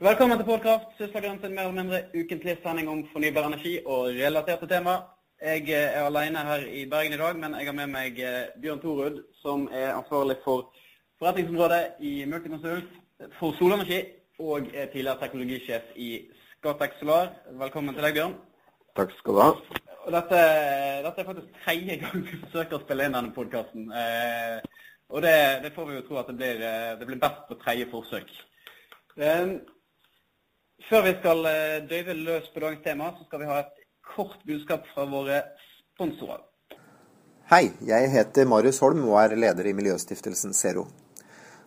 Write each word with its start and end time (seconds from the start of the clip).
Velkommen 0.00 0.38
til 0.38 0.46
Podkraft, 0.48 0.94
Sysselgrensen, 0.96 1.50
en 1.50 1.54
mer 1.54 1.66
eller 1.68 1.82
mindre 1.82 1.98
ukentlig 2.16 2.54
sending 2.62 2.86
om 2.88 3.00
fornybar 3.12 3.44
energi 3.50 3.72
og 3.84 4.06
relaterte 4.16 4.64
tema. 4.66 4.94
Jeg 5.42 5.66
eh, 5.68 5.96
er 5.98 6.06
alene 6.06 6.44
her 6.46 6.62
i 6.64 6.86
Bergen 6.88 7.12
i 7.12 7.16
dag, 7.20 7.34
men 7.36 7.56
jeg 7.58 7.66
har 7.68 7.74
med 7.76 7.90
meg 7.92 8.20
eh, 8.24 8.46
Bjørn 8.62 8.78
Thorud, 8.80 9.18
som 9.42 9.66
er 9.68 9.90
ansvarlig 9.92 10.38
for 10.44 10.70
forretningsområdet 11.20 12.00
i 12.00 12.12
Multiconsult 12.30 12.94
for 13.36 13.52
solenergi, 13.58 13.98
og 14.38 14.70
er 14.72 14.88
tidligere 14.88 15.20
teknologisjef 15.20 15.90
i 15.96 16.08
Scatec 16.46 16.94
Solar. 17.02 17.28
Velkommen 17.64 17.92
til 17.94 18.06
deg, 18.06 18.16
Bjørn. 18.16 18.32
Takk 18.96 19.12
skal 19.18 19.36
du 19.36 19.40
ha. 19.44 19.50
Dette, 20.14 20.38
dette 21.08 21.20
er 21.20 21.28
faktisk 21.28 21.58
tredje 21.66 21.98
gang 22.06 22.22
vi 22.22 22.38
forsøker 22.46 22.78
å 22.78 22.80
spille 22.86 23.10
inn 23.10 23.18
denne 23.18 23.34
podkasten. 23.36 23.92
Eh, 23.92 24.88
og 25.12 25.20
det, 25.28 25.36
det, 25.66 25.74
får 25.76 25.90
vi 25.90 25.98
jo 26.00 26.06
tro 26.08 26.22
at 26.22 26.32
det 26.32 26.38
blir, 26.40 26.64
det 26.96 27.10
blir 27.10 27.20
best 27.20 27.44
på 27.50 27.60
tredje 27.66 27.90
forsøk. 27.92 28.32
Før 30.88 31.04
vi 31.04 31.12
skal 31.18 31.44
eh, 31.50 31.82
døyve 31.90 32.14
løs 32.16 32.46
på 32.54 32.62
dagens 32.62 32.84
tema, 32.84 33.10
så 33.16 33.26
skal 33.26 33.42
vi 33.42 33.48
ha 33.50 33.58
et 33.60 33.82
kort 34.14 34.40
budskap 34.48 34.86
fra 34.94 35.04
våre 35.10 35.42
sponsorer. 35.92 36.40
Hei, 37.50 37.72
jeg 37.82 38.08
heter 38.12 38.48
Marius 38.48 38.78
Holm 38.80 39.02
og 39.08 39.18
er 39.20 39.34
leder 39.36 39.66
i 39.66 39.74
Miljøstiftelsen 39.76 40.54
Zero. 40.56 40.86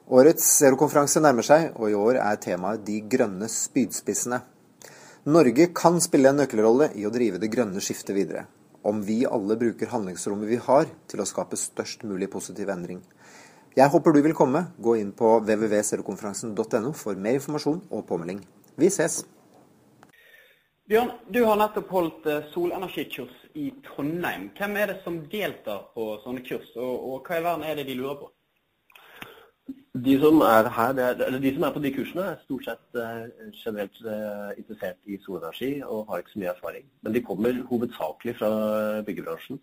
Årets 0.07 0.47
Zero-konferanse 0.59 1.21
nærmer 1.23 1.45
seg, 1.45 1.69
og 1.75 1.91
i 1.91 1.97
år 1.99 2.17
er 2.23 2.39
temaet 2.41 2.81
De 2.87 2.97
grønne 3.11 3.47
spydspissene. 3.51 4.41
Norge 5.23 5.69
kan 5.75 6.01
spille 6.03 6.33
en 6.33 6.41
nøkkelrolle 6.41 6.89
i 6.99 7.05
å 7.07 7.11
drive 7.13 7.39
det 7.39 7.51
grønne 7.53 7.83
skiftet 7.83 8.17
videre. 8.17 8.47
Om 8.83 8.99
vi 9.07 9.21
alle 9.29 9.55
bruker 9.59 9.93
handlingsrommet 9.93 10.49
vi 10.49 10.59
har 10.65 10.89
til 11.07 11.23
å 11.23 11.27
skape 11.29 11.59
størst 11.59 12.03
mulig 12.03 12.27
positiv 12.33 12.73
endring. 12.73 12.99
Jeg 13.77 13.87
håper 13.93 14.11
du 14.11 14.19
vil 14.25 14.35
komme. 14.35 14.65
Gå 14.83 14.97
inn 14.99 15.13
på 15.15 15.37
www.zerokonferansen.no 15.45 16.91
for 16.97 17.15
mer 17.15 17.39
informasjon 17.39 17.85
og 17.87 18.03
påmelding. 18.09 18.43
Vi 18.79 18.89
ses. 18.89 19.23
Bjørn, 20.89 21.13
du 21.31 21.39
har 21.47 21.57
nettopp 21.59 21.91
holdt 21.95 22.25
eh, 22.27 22.47
solenergikurs 22.51 23.35
i 23.55 23.69
Trondheim. 23.85 24.49
Hvem 24.57 24.77
er 24.81 24.91
det 24.91 24.97
som 25.05 25.21
deltar 25.31 25.85
på 25.95 26.09
sånne 26.25 26.43
kurs, 26.43 26.71
og, 26.75 27.05
og 27.07 27.27
hva 27.27 27.39
i 27.39 27.45
verden 27.45 27.63
er 27.67 27.79
det 27.79 27.85
de 27.87 27.95
lurer 27.99 28.17
på? 28.19 28.31
De 30.03 30.17
som 30.19 30.41
er 30.43 30.67
her, 30.75 30.99
er, 30.99 31.21
eller 31.27 31.39
de 31.39 31.53
som 31.55 31.63
er 31.63 31.75
på 31.75 31.83
de 31.85 31.93
kursene, 31.95 32.25
er 32.33 32.41
stort 32.43 32.67
sett 32.67 32.99
eh, 32.99 33.21
generelt 33.61 34.01
eh, 34.03 34.49
interessert 34.59 34.99
i 35.07 35.21
solenergi 35.23 35.71
og 35.85 36.09
har 36.09 36.23
ikke 36.23 36.33
så 36.33 36.43
mye 36.43 36.51
erfaring. 36.51 36.89
Men 37.05 37.15
de 37.15 37.23
kommer 37.29 37.63
hovedsakelig 37.69 38.35
fra 38.41 38.51
byggebransjen. 39.07 39.61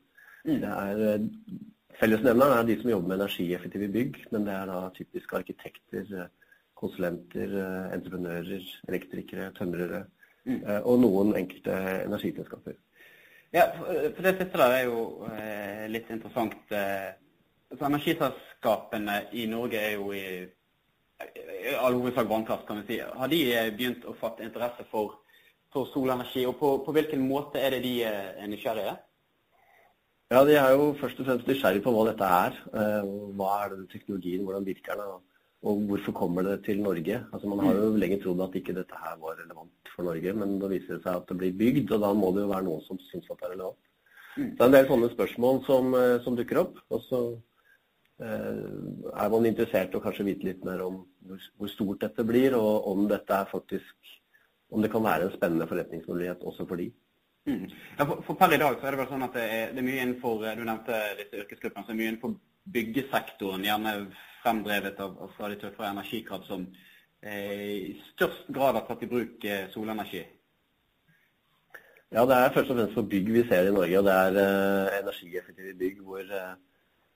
Mm. 0.48 0.64
Er 0.64 1.20
Fellesnevneren 2.00 2.56
er 2.56 2.64
de 2.64 2.78
som 2.80 2.90
jobber 2.94 3.10
med 3.10 3.18
energieffektive 3.18 3.88
bygg, 3.92 4.14
men 4.32 4.46
det 4.46 4.54
er 4.56 4.70
da 4.70 4.78
typisk 4.96 5.34
arkitekter, 5.36 6.06
konsulenter, 6.80 7.52
eh, 7.60 7.92
entreprenører, 7.96 8.64
elektrikere, 8.88 9.50
tømrere 9.58 10.04
mm. 10.44 10.60
Eh, 10.60 10.78
og 10.84 11.00
noen 11.02 11.34
enkelte 11.38 11.74
energiselskaper. 12.06 12.78
Ja, 13.50 13.66
for 13.74 14.22
det 14.22 14.36
siste 14.38 14.60
der 14.60 14.76
er 14.76 14.84
jo 14.86 15.26
eh, 15.26 15.86
litt 15.90 16.10
interessant. 16.12 16.60
Eh, 16.70 17.10
altså 17.72 17.88
energiselskapene 17.88 19.24
i 19.36 19.46
Norge 19.50 19.80
er 19.80 19.96
jo 19.98 20.12
i, 20.14 20.24
i 20.46 21.74
all 21.74 21.98
hovedsak 21.98 22.30
vannkraft, 22.30 22.66
kan 22.68 22.80
vi 22.80 22.86
si. 22.92 23.00
Har 23.02 23.32
de 23.32 23.42
begynt 23.76 24.06
å 24.06 24.16
fatte 24.18 24.46
interesse 24.46 24.86
for, 24.90 25.18
for 25.74 25.90
solenergi, 25.90 26.46
og 26.46 26.58
på, 26.62 26.74
på, 26.86 26.94
hvilken 26.96 27.26
måte 27.26 27.62
er 27.62 27.74
det 27.76 27.82
de 27.86 27.94
er 28.06 28.46
nysgjerrige? 28.50 28.96
Ja, 30.30 30.44
De 30.46 30.54
er 30.54 30.76
jo 30.78 30.92
først 30.94 31.18
og 31.18 31.26
fremst 31.26 31.48
nysgjerrige 31.50 31.82
på 31.82 31.90
hva 31.90 32.04
dette 32.06 32.26
er. 32.30 32.58
Hva 33.34 33.48
er 33.64 33.72
den 33.74 33.88
teknologien, 33.90 34.44
hvordan 34.46 34.68
virker 34.68 35.00
den? 35.00 35.18
Og 35.68 35.82
hvorfor 35.90 36.14
kommer 36.16 36.46
det 36.46 36.62
til 36.64 36.80
Norge? 36.80 37.18
Altså 37.32 37.48
Man 37.48 37.60
har 37.66 37.76
jo 37.76 37.92
lenge 38.00 38.20
trodd 38.22 38.40
at 38.46 38.54
ikke 38.56 38.74
dette 38.78 38.96
her 38.96 39.18
var 39.20 39.36
relevant 39.36 39.92
for 39.94 40.08
Norge, 40.08 40.32
men 40.32 40.56
da 40.62 40.70
viser 40.72 40.96
det 40.96 41.04
seg 41.04 41.18
at 41.18 41.28
det 41.28 41.36
blir 41.42 41.58
bygd, 41.58 41.92
og 41.92 42.00
da 42.00 42.12
må 42.16 42.30
det 42.32 42.46
jo 42.46 42.52
være 42.54 42.66
noen 42.68 42.80
som 42.86 43.00
syns 43.10 43.28
at 43.28 43.42
det 43.42 43.48
er 43.48 43.54
relevant. 43.56 43.82
Mm. 44.38 44.48
Så 44.54 44.56
det 44.56 44.64
er 44.64 44.70
en 44.70 44.76
del 44.78 44.88
sånne 44.88 45.10
spørsmål 45.12 45.60
som, 45.66 45.94
eh, 45.98 46.16
som 46.24 46.38
dukker 46.38 46.62
opp. 46.62 46.80
Og 46.88 47.04
så 47.04 47.20
eh, 48.24 48.64
er 49.12 49.34
man 49.34 49.50
interessert 49.50 49.92
i 49.92 50.00
å 50.00 50.04
kanskje 50.04 50.28
vite 50.30 50.48
litt 50.48 50.64
mer 50.64 50.80
om 50.86 51.02
hvor, 51.28 51.44
hvor, 51.58 51.72
stort 51.74 52.06
dette 52.06 52.24
blir, 52.24 52.56
og 52.56 52.88
om 52.94 53.04
dette 53.10 53.36
er 53.36 53.52
faktisk 53.52 54.16
om 54.70 54.80
det 54.80 54.92
kan 54.92 55.04
være 55.04 55.26
en 55.26 55.34
spennende 55.34 55.66
forretningsmulighet 55.68 56.44
også 56.46 56.64
for 56.70 56.80
de. 56.80 56.88
Mm. 57.48 57.66
Ja, 57.98 58.06
for, 58.06 58.20
for, 58.24 58.36
per 58.38 58.54
i 58.54 58.60
dag 58.60 58.78
så 58.78 58.86
er 58.86 58.94
det 58.94 59.02
vel 59.02 59.12
sånn 59.12 59.26
at 59.26 59.36
det 59.36 59.44
er, 59.44 59.70
det 59.74 59.82
er 59.82 59.88
mye 59.88 60.02
innenfor 60.04 60.44
du 60.44 60.64
nevnte 60.64 61.04
disse 61.18 61.40
yrkesgruppene, 61.42 61.84
så 61.84 61.92
er 61.92 61.98
mye 61.98 62.12
innenfor 62.12 62.36
byggesektoren, 62.70 63.64
gjerne 63.66 63.94
fremdrevet 64.42 65.00
av, 65.00 65.16
av 65.24 65.32
stadig 65.36 65.60
tøffere 65.60 65.92
energikrav, 65.94 66.44
som 66.48 66.66
eh, 67.22 67.64
i 67.92 67.94
størst 68.12 68.50
grad 68.54 68.78
har 68.78 68.86
tatt 68.88 69.04
i 69.04 69.10
bruk 69.10 69.44
eh, 69.44 69.66
solenergi? 69.74 70.24
Ja, 72.10 72.24
det 72.26 72.36
er 72.36 72.54
først 72.54 72.72
og 72.72 72.78
fremst 72.78 72.96
for 72.98 73.06
bygg 73.06 73.28
vi 73.30 73.42
ser 73.46 73.68
i 73.68 73.74
Norge. 73.74 73.98
og 73.98 74.04
Det 74.08 74.14
er 74.14 74.38
eh, 74.42 74.98
energieffektive 74.98 75.74
bygg 75.78 76.00
hvor, 76.02 76.24
eh, 76.24 76.54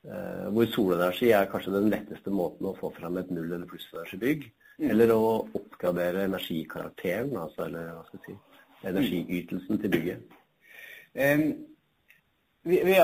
eh, 0.06 0.44
hvor, 0.54 0.68
solenergi 0.70 1.32
er 1.34 1.50
kanskje 1.50 1.74
den 1.74 1.90
letteste 1.90 2.30
måten 2.30 2.70
å 2.70 2.76
få 2.78 2.92
fram 2.94 3.18
et 3.18 3.32
null- 3.34 3.56
eller 3.56 3.66
plussenergibygg. 3.66 4.46
Mm. 4.78 4.88
Eller 4.90 5.10
å 5.14 5.48
oppgradere 5.54 6.24
energikarakteren, 6.28 7.34
altså, 7.38 7.66
eller 7.66 7.92
hva 7.94 8.06
skal 8.06 8.20
jeg 8.20 8.26
si, 8.26 8.62
energiytelsen 8.90 9.80
til 9.82 9.92
bygget. 9.92 10.38
Um, 11.14 11.44
vi, 12.64 12.84
vi, 12.84 12.94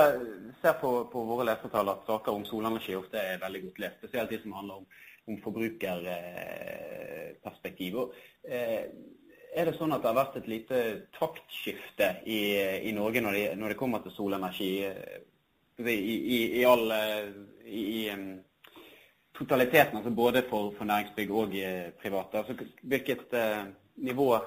ser 0.61 0.73
på, 0.81 1.05
på 1.13 1.23
våre 1.25 1.43
lesertall 1.51 1.89
at 1.93 2.05
saker 2.09 2.31
om 2.33 2.45
solenergi 2.45 2.95
ofte 2.97 3.17
er 3.21 3.41
veldig 3.41 3.61
godt 3.67 3.79
lest. 3.83 3.97
Spesielt 4.01 4.31
de 4.33 4.39
som 4.41 4.55
handler 4.57 4.75
om, 4.81 4.85
om 5.29 5.35
forbrukerperspektiv. 5.43 7.93
Eh, 8.43 8.83
er 9.51 9.65
det 9.67 9.77
sånn 9.77 9.93
at 9.93 10.01
det 10.01 10.09
har 10.09 10.21
vært 10.21 10.39
et 10.39 10.49
lite 10.49 10.77
taktskifte 11.17 12.07
i, 12.25 12.41
i 12.87 12.91
Norge 12.95 13.21
når 13.21 13.31
det, 13.35 13.55
når 13.59 13.79
kommer 13.79 13.99
til 14.03 14.11
solenergi? 14.15 14.71
I, 15.81 15.83
i, 15.89 16.39
i 16.59 16.61
all 16.67 16.91
i, 17.65 18.11
totaliteten, 19.33 19.97
altså 19.97 20.11
både 20.13 20.43
for, 20.49 20.71
for 20.77 20.85
næringsbygg 20.85 21.31
og 21.33 21.49
private. 22.01 22.37
Altså, 22.37 22.53
hvilket 22.85 23.33
eh, 23.33 23.65
nivå 24.05 24.39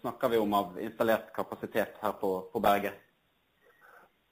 snakker 0.00 0.28
vi 0.32 0.38
om 0.42 0.54
av 0.58 0.66
installert 0.82 1.26
kapasitet 1.36 1.92
her 2.02 2.12
på, 2.20 2.30
på 2.52 2.58
Berget? 2.64 3.03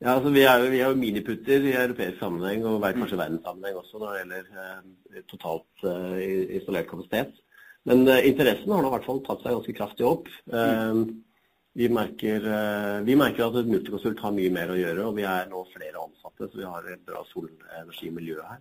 Ja, 0.02 0.16
altså 0.16 0.32
Vi 0.34 0.42
er 0.42 0.58
jo, 0.58 0.70
vi 0.72 0.80
er 0.82 0.88
jo 0.90 0.98
miniputter 0.98 1.66
i 1.68 1.74
europeisk 1.78 2.18
sammenheng 2.18 2.64
og 2.66 2.82
kanskje 2.82 3.20
verdenssammenheng 3.20 3.76
også 3.78 4.00
når 4.00 4.08
det 4.08 4.22
gjelder 4.22 4.48
eh, 4.62 5.26
totalt 5.30 5.84
eh, 5.86 6.56
installert 6.56 6.88
kapasitet. 6.90 7.36
Men 7.86 8.02
eh, 8.10 8.26
interessen 8.32 8.72
har 8.74 8.82
nå 8.82 8.90
i 8.90 8.94
hvert 8.96 9.06
fall 9.06 9.22
tatt 9.28 9.44
seg 9.44 9.54
ganske 9.54 9.76
kraftig 9.78 10.08
opp. 10.08 10.26
Mm. 10.50 11.04
Vi, 11.78 11.86
merker, 11.88 12.48
vi 13.06 13.14
merker 13.16 13.46
at 13.46 13.70
multiconsult 13.70 14.18
har 14.20 14.34
mye 14.36 14.50
mer 14.52 14.74
å 14.74 14.76
gjøre, 14.76 15.06
og 15.06 15.14
vi 15.16 15.22
er 15.24 15.46
nå 15.48 15.62
flere 15.70 16.02
ansatte, 16.02 16.50
så 16.50 16.58
vi 16.58 16.66
har 16.68 16.90
et 16.90 17.06
bra 17.06 17.22
solenergimiljø 17.30 18.42
her. 18.44 18.60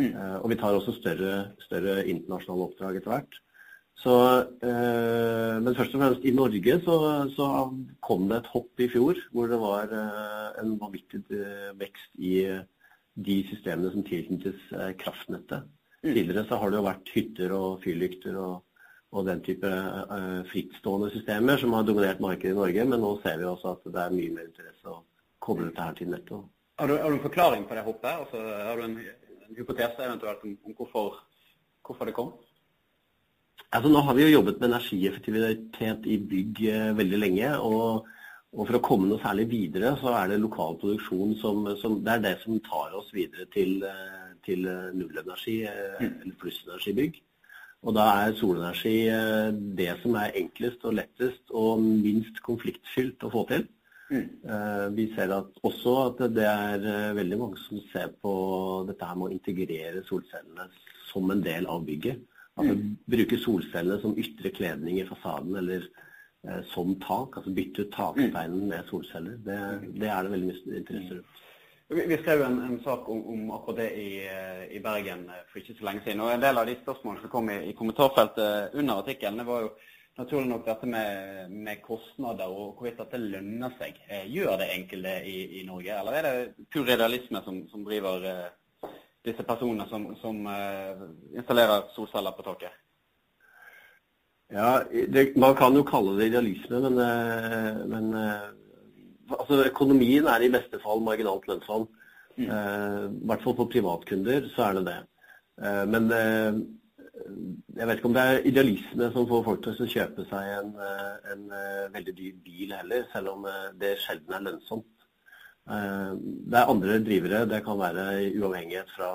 Mm. 0.00 0.16
Og 0.40 0.48
vi 0.50 0.58
tar 0.58 0.74
også 0.74 0.96
større, 0.96 1.36
større 1.62 2.00
internasjonale 2.10 2.66
oppdrag 2.66 2.98
etter 2.98 3.12
hvert. 3.12 3.38
Så, 4.00 4.12
eh, 4.64 5.56
men 5.60 5.74
først 5.76 5.94
og 5.94 6.00
fremst 6.00 6.22
i 6.24 6.32
Norge 6.32 6.76
så, 6.86 6.96
så, 7.36 7.48
kom 8.00 8.30
det 8.30 8.38
et 8.40 8.48
hopp 8.54 8.80
i 8.80 8.88
fjor 8.88 9.18
hvor 9.34 9.50
det 9.50 9.58
var 9.60 9.92
eh, 9.92 10.62
en 10.62 10.72
vanvittig 10.80 11.20
eh, 11.36 11.68
vekst 11.76 12.14
i 12.16 12.32
de 13.20 13.36
systemene 13.50 13.92
som 13.92 14.06
tilknyttes 14.06 14.72
eh, 14.72 14.94
kraftnettet. 15.02 15.68
Mm. 16.00 16.14
Tidligere 16.14 16.46
så 16.48 16.56
har 16.62 16.72
det 16.72 16.80
jo 16.80 16.88
vært 16.88 17.12
hytter 17.12 17.54
og 17.58 17.84
fyrlykter 17.84 18.40
og, 18.40 18.62
og 19.12 19.28
den 19.28 19.44
type 19.44 19.68
eh, 19.68 20.40
frittstående 20.48 21.12
systemer 21.12 21.60
som 21.60 21.76
har 21.76 21.84
dominert 21.84 22.24
markedet 22.24 22.54
i 22.54 22.60
Norge, 22.62 22.88
men 22.88 23.04
nå 23.04 23.14
ser 23.20 23.36
vi 23.42 23.50
også 23.50 23.74
at 23.76 23.84
det 23.90 24.04
er 24.06 24.16
mye 24.16 24.36
mer 24.38 24.48
interesse 24.48 24.88
å 24.88 25.02
koble 25.44 25.68
dette 25.68 25.90
her 25.90 26.00
til 26.00 26.14
nettet. 26.14 26.52
Har 26.80 26.88
du, 26.88 26.96
har 26.96 27.12
du 27.12 27.18
en 27.18 27.26
forklaring 27.26 27.68
på 27.68 27.76
det 27.76 27.84
hoppet? 27.84 28.24
Altså, 28.24 28.40
har 28.64 28.80
du 28.80 28.86
en, 28.86 29.00
en 29.44 29.58
hypotese 29.58 30.06
eventuelt 30.06 30.48
om, 30.48 30.56
om 30.64 30.78
hvorfor, 30.78 31.20
hvorfor 31.84 32.08
det 32.08 32.16
kom? 32.16 32.32
Altså, 33.70 33.90
nå 33.90 34.00
har 34.02 34.16
vi 34.18 34.24
jo 34.24 34.32
jobbet 34.32 34.56
med 34.58 34.72
energieffektivitet 34.72 36.06
i 36.10 36.16
bygg 36.30 36.60
eh, 36.72 36.88
veldig 36.98 37.18
lenge. 37.22 37.50
og, 37.62 38.08
og 38.50 38.66
For 38.66 38.78
å 38.80 38.82
komme 38.82 39.06
noe 39.06 39.22
særlig 39.22 39.46
videre, 39.52 39.92
så 40.00 40.10
er 40.18 40.32
det 40.32 40.40
lokal 40.42 40.78
produksjon 40.80 41.36
som, 41.38 41.68
som 41.78 42.00
det 42.02 42.16
er 42.16 42.24
det 42.24 42.36
som 42.42 42.58
tar 42.66 42.96
oss 42.98 43.12
videre 43.14 43.46
til, 43.54 43.84
eh, 43.86 44.32
til 44.46 44.66
nullenergi 44.66 45.60
eh, 45.70 46.00
mm. 46.00 46.16
eller 46.24 46.38
plussenergibygg. 46.40 47.20
Og 47.86 47.94
da 47.96 48.08
er 48.24 48.34
solenergi 48.36 48.96
det 49.78 49.92
som 50.02 50.18
er 50.20 50.34
enklest 50.36 50.82
og 50.84 50.98
lettest 50.98 51.54
og 51.56 51.78
minst 51.80 52.42
konfliktfylt 52.44 53.22
å 53.24 53.30
få 53.32 53.46
til. 53.48 53.64
Mm. 54.10 54.26
Vi 54.98 55.06
ser 55.14 55.32
at 55.32 55.62
også 55.64 55.94
at 56.02 56.20
det 56.34 56.44
er 56.44 57.14
veldig 57.16 57.38
mange 57.40 57.62
som 57.62 57.80
ser 57.88 58.10
på 58.20 58.34
dette 58.90 59.08
her 59.08 59.16
med 59.16 59.30
å 59.30 59.32
integrere 59.32 60.04
solcellene 60.04 60.66
som 61.08 61.32
en 61.32 61.40
del 61.46 61.70
av 61.72 61.86
bygget. 61.88 62.20
Altså 62.60 62.76
mm. 62.78 62.94
bruke 63.16 63.40
solcellene 63.40 64.00
som 64.02 64.16
ytre 64.20 64.52
kledning 64.54 65.00
i 65.00 65.06
fasaden 65.08 65.56
eller 65.60 65.86
eh, 66.46 66.62
som 66.72 66.94
tak. 67.02 67.40
Altså 67.40 67.54
bytte 67.56 67.86
ut 67.86 67.94
taksteinen 67.94 68.66
med 68.70 68.88
solceller. 68.90 69.38
Det, 69.46 69.60
det, 69.96 70.08
er 70.08 70.26
det 70.26 70.34
veldig 70.34 70.50
mye 70.50 70.82
interesse 70.82 71.18
rundt. 71.18 71.46
Vi 71.90 72.16
skrev 72.20 72.44
en, 72.46 72.60
en 72.62 72.76
sak 72.84 73.08
om, 73.10 73.24
om, 73.32 73.48
akkurat 73.50 73.80
det 73.80 73.88
i, 73.98 74.10
i, 74.76 74.78
Bergen 74.78 75.24
for 75.50 75.58
ikke 75.58 75.74
så 75.74 75.88
lenge 75.88 76.04
siden. 76.04 76.20
og 76.22 76.30
En 76.30 76.44
del 76.44 76.60
av 76.60 76.68
de 76.68 76.76
spørsmålene 76.78 77.24
som 77.24 77.32
kom 77.32 77.50
i, 77.50 77.56
i 77.66 77.74
kommentarfeltet 77.74 78.76
under 78.78 79.00
artikkelen, 79.02 79.40
det 79.42 79.46
var 79.48 79.64
jo 79.64 79.72
naturlig 80.20 80.52
nok 80.52 80.68
dette 80.68 80.86
med, 80.86 81.50
med, 81.50 81.82
kostnader 81.82 82.46
og 82.46 82.76
hvorvidt 82.78 83.02
dette 83.02 83.18
lønner 83.18 83.74
seg. 83.80 83.98
Gjør 84.30 84.60
det 84.60 84.70
enkelte 84.76 85.16
i, 85.26 85.36
i, 85.58 85.64
Norge, 85.66 85.96
eller 85.98 86.18
er 86.20 86.28
det 86.28 86.68
pur 86.70 86.86
realisme 86.86 87.42
som, 87.46 87.64
som 87.72 87.82
driver 87.88 88.28
disse 89.26 89.44
personene 89.44 89.84
som, 89.90 90.06
som 90.22 90.38
installerer 91.36 91.90
solceller 91.94 92.32
på 92.36 92.46
taket? 92.46 92.78
Ja, 94.50 94.82
det, 95.08 95.36
Man 95.36 95.54
kan 95.56 95.76
jo 95.76 95.84
kalle 95.86 96.16
det 96.18 96.30
idealisme, 96.30 96.80
men, 96.80 96.98
eh, 96.98 97.86
men 97.86 98.14
eh, 98.18 98.48
altså, 99.38 99.62
økonomien 99.64 100.26
er 100.26 100.42
i 100.42 100.50
beste 100.50 100.80
fall 100.82 101.02
marginalt 101.06 101.46
lønnsom. 101.46 101.86
Mm. 102.36 102.48
Eh, 102.48 103.04
I 103.06 103.30
hvert 103.30 103.46
fall 103.46 103.56
for 103.60 103.70
privatkunder 103.70 104.50
så 104.56 104.66
er 104.66 104.78
det 104.78 104.84
det. 104.88 104.98
Eh, 105.62 105.84
men 105.86 106.10
eh, 106.16 106.60
jeg 107.76 107.86
vet 107.86 108.00
ikke 108.00 108.10
om 108.10 108.16
det 108.16 108.26
er 108.26 108.48
idealisme 108.50 109.10
som 109.14 109.28
får 109.30 109.46
folk 109.46 109.62
til 109.62 109.84
å 109.86 109.90
kjøpe 109.94 110.26
seg 110.32 110.52
en, 110.56 110.72
eh, 110.82 111.32
en 111.34 111.46
veldig 111.94 112.16
dyr 112.16 112.40
bil 112.42 112.74
heller, 112.74 113.06
selv 113.12 113.36
om 113.36 113.46
det 113.78 113.98
sjelden 114.02 114.34
er 114.34 114.46
lønnsomt. 114.48 114.99
Det 115.68 116.56
er 116.56 116.70
andre 116.72 116.98
drivere. 117.04 117.44
Det 117.46 117.60
kan 117.66 117.78
være 117.78 118.04
uavhengighet 118.40 118.90
fra 118.96 119.10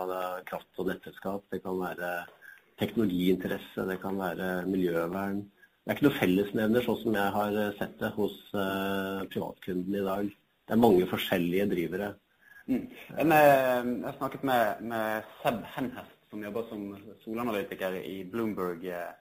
kraft- 0.48 0.80
og 0.80 0.90
nettselskap. 0.92 1.44
Det 1.52 1.62
kan 1.64 1.80
være 1.82 2.12
teknologiinteresse, 2.80 3.88
det 3.90 4.00
kan 4.02 4.18
være 4.20 4.66
miljøvern. 4.68 5.44
Det 5.86 5.92
er 5.92 5.98
ikke 6.00 6.08
noe 6.08 6.18
fellesnevner 6.18 6.86
sånn 6.86 6.98
som 7.04 7.16
jeg 7.16 7.34
har 7.36 7.58
eh, 7.62 7.74
sett 7.78 8.00
det 8.02 8.12
hos 8.16 8.36
privatkundene 8.50 9.28
privatkunden 9.36 9.98
i 10.00 10.06
dag. 10.08 10.32
Det 10.66 10.74
er 10.74 10.82
mange 10.82 11.10
forskjellige 11.12 11.68
drivere. 11.76 12.08
Mm. 12.66 12.88
Jeg 13.20 14.14
snakket 14.18 14.48
med, 14.50 14.82
med 14.90 15.28
Seb 15.44 15.60
Henhest, 15.76 16.16
som 16.32 16.42
jobber 16.42 16.66
som 16.72 16.88
solanalytiker 17.22 18.00
i 18.02 18.16
Bloomberg 18.32 18.88
eh, 18.90 19.14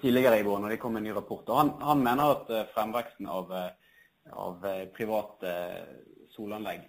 tidligere 0.00 0.38
i 0.38 0.46
vår, 0.46 0.62
når 0.62 0.76
de 0.76 0.78
kom 0.84 0.94
med 0.94 1.02
en 1.02 1.10
ny 1.10 1.16
rapport. 1.18 1.50
Han, 1.58 1.74
han 1.82 2.04
mener 2.06 2.36
at 2.36 2.54
fremveksten 2.76 3.26
av, 3.28 3.50
av 4.46 4.70
private 4.94 5.56
solanlegg 6.36 6.84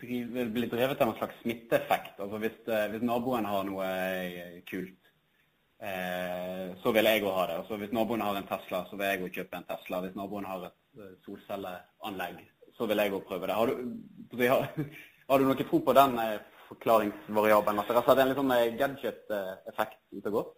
driver, 0.00 0.44
blir 0.44 0.68
drevet 0.68 1.00
av 1.00 1.08
en 1.08 1.18
slags 1.18 1.40
smitteeffekt. 1.42 2.18
Altså 2.20 2.40
hvis, 2.42 2.56
eh, 2.68 2.86
hvis 2.92 3.04
naboen 3.06 3.48
har 3.48 3.66
noe 3.68 3.88
eh, 3.88 4.56
kult, 4.68 5.12
eh, 5.80 6.72
så 6.82 6.94
vil 6.96 7.10
jeg 7.10 7.22
òg 7.24 7.36
ha 7.38 7.46
det. 7.50 7.60
Altså 7.62 7.78
hvis 7.80 7.94
naboen 7.94 8.24
har 8.24 8.38
en 8.38 8.48
Tesla, 8.48 8.84
så 8.88 8.98
vil 8.98 9.12
jeg 9.12 9.22
òg 9.22 9.38
kjøpe 9.38 9.60
en 9.60 9.68
Tesla. 9.70 10.02
Hvis 10.04 10.18
naboen 10.18 10.48
har 10.50 10.66
et 10.70 11.00
eh, 11.00 11.14
solcelleanlegg, 11.26 12.42
så 12.78 12.90
vil 12.90 13.04
jeg 13.04 13.14
òg 13.14 13.28
prøve 13.28 13.50
det. 13.50 13.60
Har 13.60 13.70
du, 13.70 14.42
har, 14.42 14.68
har 15.30 15.38
du, 15.38 15.48
noe 15.48 15.70
tro 15.70 15.80
på 15.86 15.96
den 16.00 16.18
forklaringsvariabelen? 16.68 17.84
At 17.84 18.10
det 18.10 18.18
er 18.18 18.28
en 18.28 18.38
sånn 18.40 18.54
gadget-effekt 18.80 20.00
ute 20.16 20.30
og 20.32 20.38
går? 20.40 20.52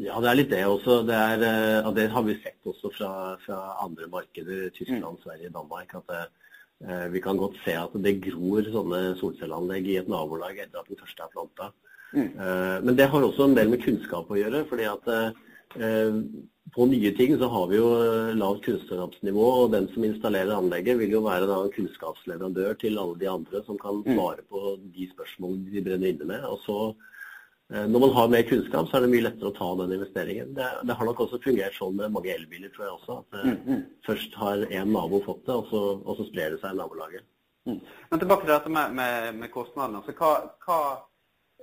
Ja, 0.00 0.16
det 0.22 0.30
er 0.30 0.36
litt 0.38 0.50
det 0.50 0.62
også. 0.66 1.02
Det, 1.06 1.14
er, 1.14 1.84
det 1.94 2.08
har 2.10 2.24
vi 2.26 2.34
sett 2.42 2.66
også 2.66 2.90
fra, 2.96 3.10
fra 3.44 3.58
andre 3.84 4.08
markeder, 4.10 4.70
Tyskland, 4.74 5.20
mm. 5.20 5.22
Sverige, 5.22 5.52
Danmark. 5.54 5.92
at 5.94 6.08
det, 6.10 6.22
vi 7.12 7.20
kan 7.22 7.38
godt 7.38 7.54
se 7.64 7.72
at 7.78 7.92
det 8.04 8.18
gror 8.26 8.66
sånne 8.68 9.14
solcelleanlegg 9.20 9.86
i 9.88 9.94
et 10.00 10.08
nabolag 10.10 10.58
etter 10.58 10.82
at 10.82 10.88
den 10.90 10.98
første 11.00 11.22
er 11.24 11.30
planta. 11.32 11.68
Mm. 12.14 12.32
Eh, 12.38 12.76
men 12.84 12.98
det 12.98 13.06
har 13.10 13.22
også 13.22 13.48
en 13.48 13.56
del 13.56 13.70
med 13.72 13.82
kunnskap 13.84 14.30
å 14.30 14.38
gjøre. 14.38 14.64
fordi 14.68 14.84
at 14.90 15.08
eh, 15.14 16.18
på 16.74 16.86
nye 16.90 17.10
ting 17.16 17.34
så 17.38 17.48
har 17.50 17.66
vi 17.70 17.78
jo 17.78 17.88
lavt 18.34 18.64
kunnskapsnivå, 18.66 19.46
og 19.62 19.72
den 19.72 19.88
som 19.94 20.04
installerer 20.04 20.56
anlegget 20.56 20.98
vil 20.98 21.16
jo 21.16 21.24
være 21.26 21.46
da 21.50 21.60
en 21.62 21.74
kunnskapsleverandør 21.74 22.78
til 22.80 22.98
alle 22.98 23.18
de 23.20 23.30
andre 23.30 23.62
som 23.66 23.78
kan 23.78 24.02
mm. 24.02 24.14
svare 24.14 24.46
på 24.50 24.76
de 24.94 25.10
spørsmålene 25.12 25.74
de 25.74 25.84
brenner 25.86 26.14
inne 26.14 26.30
med. 26.34 26.46
Og 26.50 26.62
så 26.66 26.78
Eh, 26.92 27.13
når 27.72 28.00
man 28.00 28.10
har 28.12 28.28
mer 28.28 28.42
kunnskap, 28.44 28.88
så 28.88 28.98
er 28.98 29.04
det 29.04 29.12
mye 29.14 29.24
lettere 29.24 29.48
å 29.48 29.54
ta 29.56 29.66
den 29.80 29.94
investeringen. 29.96 30.50
Det, 30.56 30.66
det 30.84 30.96
har 30.98 31.08
nok 31.08 31.22
også 31.24 31.40
fungert 31.40 31.76
sånn 31.78 31.94
med 31.96 32.12
mange 32.12 32.34
elbiler, 32.34 32.68
tror 32.74 32.84
jeg 32.84 32.96
også. 32.98 33.16
At 33.22 33.38
mm, 33.40 33.54
mm. 33.64 33.78
først 34.04 34.36
har 34.36 34.66
én 34.68 34.92
nabo 34.92 35.22
fått 35.24 35.46
det, 35.46 35.56
og 35.56 35.70
så, 35.70 35.80
og 35.96 36.18
så, 36.18 36.26
sprer 36.28 36.52
det 36.52 36.60
seg 36.60 36.74
i 36.74 36.78
nabolaget. 36.82 37.24
Mm. 37.64 37.78
Men 38.10 38.20
tilbake 38.20 38.44
til 38.44 38.52
dette 38.52 38.74
med, 38.76 38.92
med, 38.98 39.30
med 39.40 39.52
kostnadene. 39.54 40.02
Altså, 40.02 40.12
hva, 40.20 40.34
hva, 40.66 40.78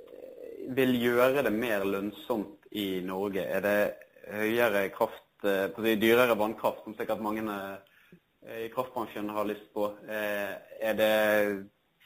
eh, 0.01 0.65
vil 0.81 0.97
gjøre 1.03 1.45
det 1.45 1.53
mer 1.53 1.85
lønnsomt 1.85 2.67
i 2.81 2.87
Norge? 3.05 3.45
Er 3.45 3.65
det 3.67 3.77
høyere 4.31 4.87
kraft, 4.97 5.27
dyrere 5.45 6.37
vannkraft, 6.37 6.81
som 6.85 6.97
sikkert 6.97 7.21
mange 7.21 7.45
i 8.57 8.67
kraftbransjen 8.73 9.29
har 9.33 9.45
lyst 9.49 9.69
på? 9.73 9.87
Er 10.09 10.97
det 10.97 11.15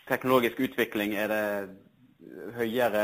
teknologisk 0.07 0.59
utvikling? 0.67 1.15
Er 1.19 1.31
det 1.31 2.55
høyere 2.55 3.03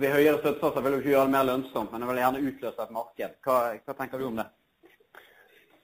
ved 0.00 0.14
høyere 0.14 0.40
støttesatser 0.40 0.84
vil 0.84 0.96
jo 0.96 1.02
ikke 1.02 1.12
gjøre 1.12 1.28
det 1.28 1.34
mer 1.34 1.46
lønnsomt, 1.48 1.92
men 1.92 2.02
det 2.02 2.08
vil 2.10 2.20
gjerne 2.22 2.42
utløse 2.48 2.84
et 2.84 2.92
marked. 2.96 3.38
Hva, 3.44 3.56
hva 3.84 3.96
tenker 3.98 4.20
du 4.20 4.28
om 4.28 4.38
det? 4.40 4.46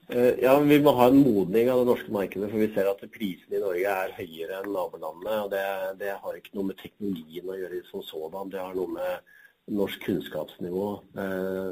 Eh, 0.09 0.39
ja, 0.41 0.55
Vi 0.59 0.79
må 0.81 0.95
ha 0.97 1.09
en 1.11 1.19
modning 1.21 1.69
av 1.69 1.83
det 1.83 1.89
norske 1.91 2.13
markedet, 2.13 2.49
for 2.49 2.63
vi 2.63 2.69
ser 2.73 2.89
at 2.89 3.03
prisene 3.13 3.59
i 3.59 3.61
Norge 3.61 3.91
er 4.05 4.15
høyere 4.17 4.63
enn 4.63 4.71
nabolandene. 4.73 5.35
og 5.43 5.51
det, 5.53 5.65
det, 5.99 6.15
har 6.23 6.39
ikke 6.39 6.55
noe 6.57 6.71
med 6.71 6.79
teknologien 6.81 7.51
å 7.51 7.59
gjøre 7.59 7.83
som 7.91 8.01
sådan, 8.07 8.49
det 8.49 8.63
har 8.63 8.73
noe 8.73 8.89
med 8.95 9.35
norsk 9.77 10.01
kunnskapsnivå. 10.07 10.87
Eh, 11.25 11.69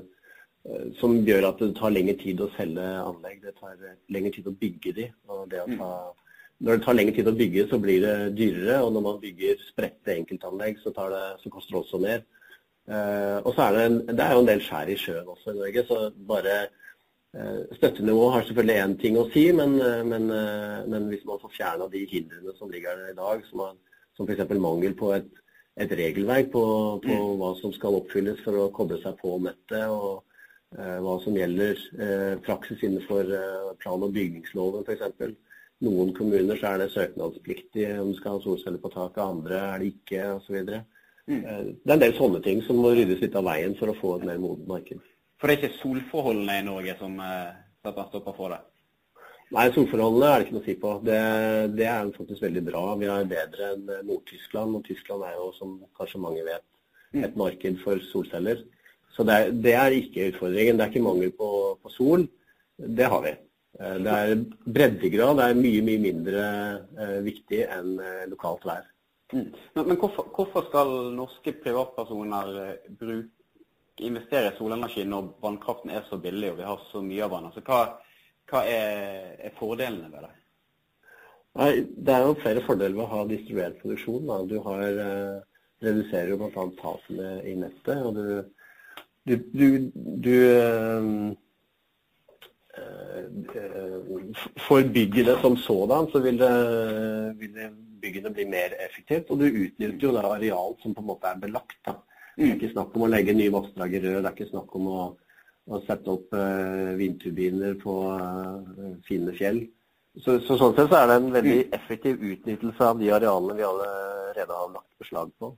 eh, 0.70 0.86
som 1.00 1.18
gjør 1.26 1.50
at 1.50 1.66
det 1.66 1.74
tar 1.82 1.96
lengre 1.96 2.14
tid 2.22 2.46
å 2.46 2.52
selge 2.54 2.86
anlegg. 3.02 3.42
Det 3.42 3.56
tar 3.58 3.74
lengre 4.14 4.36
tid 4.38 4.54
å 4.54 4.58
bygge 4.62 4.94
de. 5.00 5.10
og 5.34 5.50
det 5.50 5.66
å 5.66 5.70
ta 5.82 5.92
når 6.60 6.78
det 6.78 6.86
tar 6.86 6.98
lengre 6.98 7.14
tid 7.14 7.30
å 7.30 7.36
bygge, 7.38 7.68
så 7.70 7.78
blir 7.82 8.02
det 8.02 8.16
dyrere. 8.38 8.80
Og 8.86 8.92
når 8.96 9.06
man 9.06 9.22
bygger 9.22 9.62
spredte 9.68 10.16
enkeltanlegg, 10.16 10.82
så, 10.82 10.94
det, 10.96 11.24
så, 11.44 11.54
koster 11.54 11.76
det 11.76 11.82
også 11.84 12.02
mer. 12.02 12.26
Uh, 12.88 13.40
og 13.44 13.52
så 13.54 13.66
er 13.68 13.76
det, 13.76 13.86
en, 13.86 13.98
det 14.10 14.24
er 14.24 14.34
jo 14.34 14.44
en 14.44 14.50
del 14.50 14.62
skjær 14.64 14.90
i 14.90 15.00
sjøen 15.00 15.34
også 15.34 15.54
i 15.54 15.58
Norge. 15.60 15.86
Så 15.90 15.98
bare 16.30 16.60
uh, 17.38 17.76
støttenivået 17.78 18.38
har 18.38 18.48
selvfølgelig 18.48 18.78
én 18.84 18.96
ting 19.02 19.20
å 19.20 19.28
si, 19.34 19.48
men, 19.56 19.76
uh, 19.84 20.04
men, 20.08 20.30
men 20.90 21.10
hvis 21.12 21.26
man 21.30 21.42
får 21.44 21.54
fjerna 21.58 21.90
de 21.94 22.06
hindrene 22.10 22.56
som 22.58 22.72
ligger 22.74 23.04
der 23.04 23.12
i 23.14 23.20
dag, 23.20 23.44
som, 23.52 23.66
er, 23.68 24.00
som 24.18 24.30
f.eks. 24.30 24.56
mangel 24.58 24.96
på 24.98 25.12
et, 25.20 25.28
et 25.78 25.92
regelverk 26.00 26.50
på, 26.56 26.64
på 27.04 27.18
mm. 27.20 27.36
hva 27.38 27.52
som 27.60 27.76
skal 27.76 28.00
oppfylles 28.00 28.40
for 28.42 28.64
å 28.64 28.72
koble 28.74 28.98
seg 29.04 29.20
på 29.22 29.38
nettet, 29.46 29.84
og 29.92 30.24
hva 30.76 31.14
som 31.24 31.32
gjelder 31.38 31.78
praksis 32.44 32.82
innenfor 32.84 33.30
plan- 33.80 34.02
og 34.04 34.12
bygningsloven 34.12 34.84
f.eks 34.84 35.38
noen 35.86 36.14
kommuner 36.18 36.58
så 36.58 36.72
er 36.72 36.84
det 36.84 36.94
søknadspliktig 36.94 37.90
om 38.02 38.14
du 38.14 38.18
skal 38.18 38.38
ha 38.38 38.44
solceller 38.44 38.82
på 38.82 38.94
taket, 38.94 39.22
andre 39.24 39.60
er 39.74 39.84
det 39.84 39.92
ikke 39.94 40.24
osv. 40.38 40.58
Mm. 41.28 41.42
Eh, 41.42 41.68
det 41.84 41.92
er 41.92 41.98
en 41.98 42.06
del 42.06 42.18
sånne 42.18 42.42
ting 42.46 42.64
som 42.66 42.80
må 42.82 42.96
ryddes 42.96 43.22
litt 43.24 43.38
av 43.38 43.46
veien 43.50 43.76
for 43.78 43.94
å 43.94 44.00
få 44.00 44.16
et 44.18 44.26
mer 44.30 44.42
modent 44.42 44.70
marked. 44.70 45.04
For 45.38 45.50
det 45.50 45.58
er 45.58 45.62
ikke 45.62 45.82
solforholdene 45.84 46.60
i 46.62 46.66
Norge 46.66 46.98
som 46.98 47.20
setter 47.22 48.04
en 48.04 48.10
stopper 48.10 48.36
for 48.38 48.54
det? 48.56 48.64
Nei, 49.56 49.68
solforholdene 49.72 50.28
er 50.28 50.42
det 50.42 50.48
ikke 50.48 50.56
noe 50.58 50.64
å 50.64 50.68
si 50.68 50.76
på. 50.82 50.94
Det, 51.08 51.20
det 51.80 51.86
er 51.88 52.10
faktisk 52.18 52.44
veldig 52.44 52.64
bra. 52.68 52.82
Vi 53.00 53.08
er 53.08 53.30
bedre 53.30 53.70
enn 53.76 53.86
Nord-Tyskland. 54.10 54.76
Og 54.76 54.84
Tyskland 54.88 55.24
er 55.24 55.38
jo, 55.38 55.52
som 55.56 55.78
kanskje 56.00 56.20
mange 56.24 56.44
vet, 56.44 56.66
mm. 57.16 57.22
et 57.24 57.38
marked 57.40 57.80
for 57.84 58.04
solceller. 58.10 58.66
Så 59.16 59.24
det 59.28 59.38
er, 59.38 59.54
det 59.66 59.76
er 59.80 59.96
ikke 59.96 60.28
utfordringen. 60.34 60.78
Det 60.78 60.86
er 60.86 60.92
ikke 60.92 61.06
mangel 61.06 61.32
på, 61.38 61.52
på 61.80 61.94
sol. 61.94 62.28
Det 62.76 63.08
har 63.14 63.24
vi. 63.24 63.34
Eh, 63.80 63.98
det 64.02 64.14
er 64.14 64.44
breddegrad 64.66 65.42
er 65.44 65.58
mye 65.58 65.82
mye 65.86 66.02
mindre 66.02 66.46
eh, 66.98 67.18
viktig 67.26 67.64
enn 67.66 67.98
eh, 68.02 68.24
lokalt 68.32 68.66
vær. 68.66 68.88
Mm. 69.34 69.52
Men, 69.76 69.98
hvorfor, 70.00 70.30
hvorfor, 70.34 70.66
skal 70.70 70.94
norske 71.18 71.54
privatpersoner 71.62 72.78
bruke, 73.00 73.34
investere 74.08 74.54
i 74.54 74.58
solenergi 74.58 75.04
når 75.10 75.34
vannkraften 75.44 75.92
er 75.92 76.06
så 76.08 76.20
billig 76.22 76.54
og 76.54 76.60
vi 76.62 76.68
har 76.70 76.84
så 76.92 77.04
mye 77.04 77.26
av 77.26 77.36
den? 77.36 77.50
Altså, 77.50 77.64
hva, 77.68 77.82
hva 78.50 78.64
er, 78.72 79.34
er, 79.50 79.56
fordelene 79.60 80.10
ved 80.14 80.26
det? 80.26 80.34
Nei, 81.58 81.72
det 82.06 82.14
er 82.14 82.24
jo 82.24 82.38
flere 82.40 82.64
fordeler 82.66 82.96
ved 82.96 83.04
å 83.04 83.12
ha 83.12 83.24
distribuert 83.30 83.80
produksjon. 83.82 84.30
Da. 84.30 84.40
Du 84.46 84.60
har, 84.64 84.84
reduserer 85.82 86.32
jo 86.32 86.38
bl.a. 86.40 86.68
tapene 86.78 87.32
i 87.50 87.56
nettet. 87.58 87.98
og 87.98 88.14
du, 88.16 88.28
du, 89.28 89.34
du, 89.58 89.68
du 90.24 90.36
for 94.68 94.88
byggene 94.94 95.38
som 95.42 95.58
sådan 95.58 96.10
så 96.12 96.22
vil, 96.24 96.40
det, 96.40 96.52
vil 97.40 97.70
byggene 98.02 98.34
bli 98.34 98.46
mer 98.50 98.76
effektivt. 98.88 99.32
Og 99.32 99.40
du 99.42 99.48
utnytter 99.48 100.08
jo 100.08 100.14
da 100.16 100.26
areal 100.32 100.76
som 100.82 100.96
på 100.96 101.04
en 101.04 101.10
måte 101.12 101.32
er 101.32 101.40
belagt. 101.42 101.80
Da. 101.86 101.98
Det 102.38 102.46
er 102.46 102.58
ikke 102.58 102.74
snakk 102.76 102.96
om 102.96 103.08
å 103.08 103.10
legge 103.10 103.34
nye 103.34 103.54
vassdrag 103.54 103.96
i 103.98 104.04
rør, 104.04 104.20
det 104.22 104.30
er 104.30 104.36
ikke 104.36 104.52
snakk 104.52 104.76
om 104.78 104.90
å, 104.94 105.06
å 105.74 105.80
sette 105.88 106.14
opp 106.14 106.36
uh, 106.38 106.94
vindturbiner 107.00 107.80
på 107.82 107.96
uh, 108.14 108.92
fine 109.08 109.34
fjell. 109.38 109.64
Så, 110.18 110.40
så, 110.46 110.58
sånn 110.58 110.76
sett 110.78 110.90
så 110.92 111.00
er 111.00 111.10
det 111.10 111.16
en 111.20 111.32
veldig 111.34 111.58
effektiv 111.78 112.22
utnyttelse 112.22 112.86
av 112.86 113.02
de 113.02 113.10
arealene 113.14 113.58
vi 113.58 113.66
allerede 113.66 114.60
har 114.60 114.70
lagt 114.74 114.94
beslag 115.02 115.34
på. 115.42 115.52